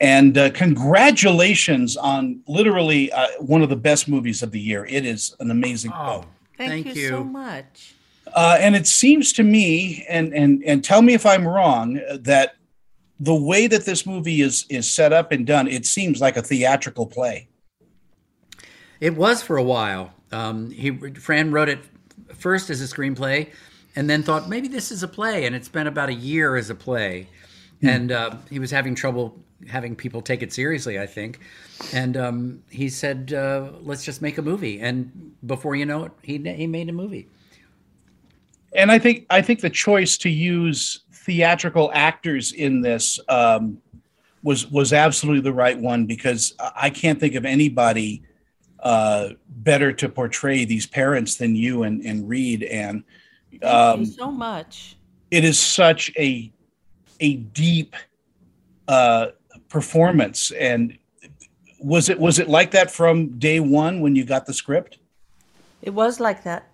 [0.00, 4.86] And uh, congratulations on literally uh, one of the best movies of the year.
[4.86, 6.26] It is an amazing Oh, film.
[6.56, 7.08] Thank, thank, you, you.
[7.08, 7.94] so much.
[8.34, 12.18] Uh, and it seems to me, and and and tell me if I'm wrong, uh,
[12.22, 12.56] that
[13.18, 16.42] the way that this movie is is set up and done, it seems like a
[16.42, 17.48] theatrical play.
[19.00, 20.12] It was for a while.
[20.32, 21.80] Um, he Fran wrote it
[22.34, 23.48] first as a screenplay,
[23.96, 26.70] and then thought maybe this is a play, and it's been about a year as
[26.70, 27.26] a play,
[27.82, 29.38] and uh, he was having trouble
[29.68, 30.98] having people take it seriously.
[30.98, 31.40] I think,
[31.92, 36.12] and um, he said, uh, "Let's just make a movie." And before you know it,
[36.22, 37.28] he he made a movie.
[38.74, 43.80] and I think I think the choice to use theatrical actors in this um,
[44.42, 48.22] was was absolutely the right one because I I can't think of anybody
[48.82, 52.62] uh, better to portray these parents than you and, and Reed.
[52.62, 53.04] And
[53.50, 54.96] Thank um, you so much.
[55.30, 56.50] it is such a
[57.20, 57.94] a deep
[58.88, 59.28] uh,
[59.68, 60.50] performance.
[60.52, 60.98] And
[61.80, 64.98] was it was it like that from day one when you got the script?
[65.82, 66.68] It was like that,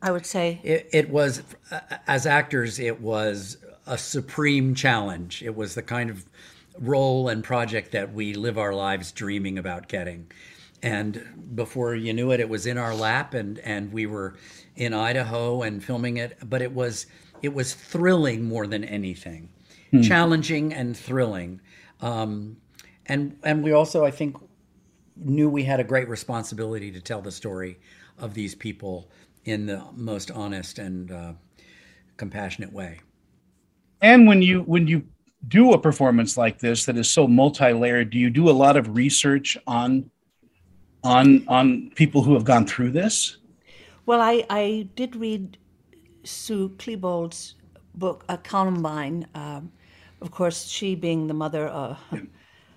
[0.00, 0.60] I would say.
[0.62, 5.42] It, it was, uh, as actors, it was a supreme challenge.
[5.42, 6.24] It was the kind of
[6.78, 10.30] role and project that we live our lives dreaming about getting.
[10.82, 14.36] And before you knew it, it was in our lap, and, and we were
[14.76, 16.38] in Idaho and filming it.
[16.48, 17.06] But it was
[17.42, 19.48] it was thrilling more than anything,
[20.02, 21.60] challenging and thrilling.
[22.00, 22.56] Um,
[23.06, 24.36] and and we also, I think,
[25.16, 27.78] knew we had a great responsibility to tell the story
[28.18, 29.10] of these people
[29.44, 31.32] in the most honest and uh,
[32.16, 33.00] compassionate way.
[34.02, 35.04] And when you when you
[35.48, 38.94] do a performance like this that is so multi-layered, do you do a lot of
[38.94, 40.10] research on
[41.04, 43.38] on on people who have gone through this?
[44.04, 45.58] Well, I, I did read
[46.22, 47.56] Sue Klebold's
[47.94, 49.26] book, uh, Columbine.
[49.34, 49.72] Um,
[50.20, 51.96] of course, she being the mother, uh,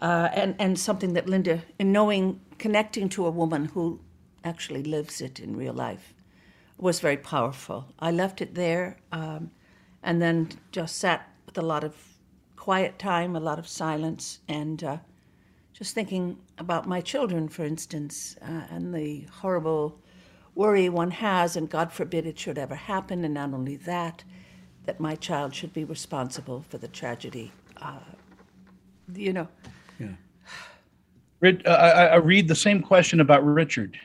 [0.00, 4.00] uh, and and something that Linda, in knowing, connecting to a woman who
[4.44, 6.14] actually lives it in real life,
[6.78, 7.86] was very powerful.
[7.98, 9.50] I left it there, um,
[10.02, 11.94] and then just sat with a lot of
[12.56, 14.98] quiet time, a lot of silence, and uh,
[15.72, 19.98] just thinking about my children, for instance, uh, and the horrible
[20.54, 24.24] worry one has, and God forbid it should ever happen, and not only that,
[24.90, 27.52] that my child should be responsible for the tragedy.
[27.80, 28.00] Uh,
[29.14, 29.46] you know,
[31.38, 33.96] Rid- uh, I, I read the same question about Richard.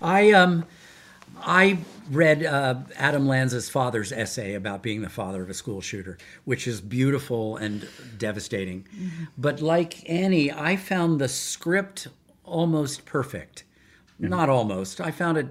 [0.00, 0.64] I um,
[1.40, 1.78] I
[2.08, 6.68] read uh, Adam Lanza's father's essay about being the father of a school shooter, which
[6.68, 8.86] is beautiful and devastating.
[9.36, 12.06] But like Annie, I found the script
[12.44, 13.64] almost perfect.
[14.30, 15.00] Not almost.
[15.00, 15.48] I found it.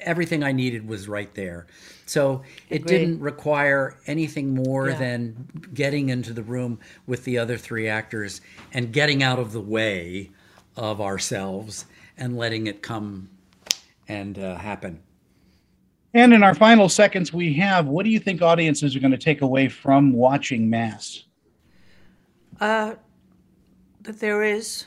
[0.00, 1.66] Everything I needed was right there.
[2.06, 2.98] So it Agreed.
[2.98, 4.98] didn't require anything more Yeah.
[4.98, 8.40] than getting into the room with the other three actors
[8.72, 10.30] and getting out of the way
[10.76, 11.84] of ourselves
[12.16, 13.28] and letting it come
[14.08, 15.00] and uh, happen.
[16.14, 19.18] And in our final seconds we have, what do you think audiences are going to
[19.18, 21.24] take away from watching Mass?
[22.60, 22.94] uh,
[24.00, 24.86] that there is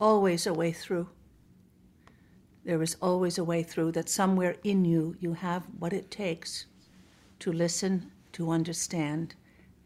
[0.00, 1.08] always a way through.
[2.64, 6.66] There is always a way through, that somewhere in you, you have what it takes
[7.40, 9.34] to listen, to understand,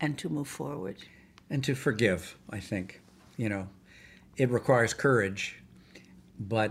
[0.01, 0.97] and to move forward.
[1.51, 3.01] and to forgive i think
[3.37, 3.67] you know
[4.37, 5.57] it requires courage
[6.39, 6.71] but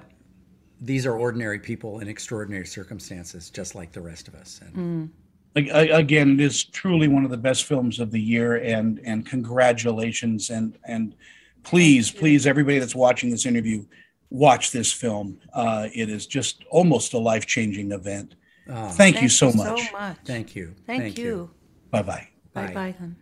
[0.79, 5.05] these are ordinary people in extraordinary circumstances just like the rest of us and hmm.
[5.55, 8.99] Ag- a- Again, it is truly one of the best films of the year, and
[9.03, 11.15] and congratulations, and and
[11.63, 13.83] please, please, everybody that's watching this interview,
[14.29, 15.39] watch this film.
[15.53, 18.35] Uh, it is just almost a life changing event.
[18.67, 19.79] Thank, you so much.
[19.87, 20.17] so much.
[20.25, 21.49] thank you Thank, you.
[21.89, 22.27] Bye bye.
[22.53, 22.73] Bye Bye.
[22.73, 23.15] bye, hon.